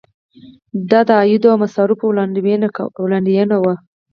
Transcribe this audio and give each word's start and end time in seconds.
دا 0.89 0.99
د 1.07 1.09
عوایدو 1.21 1.47
او 1.53 1.57
مصارفو 1.63 2.03
وړاندوینه 3.07 3.55
وه. 3.63 3.75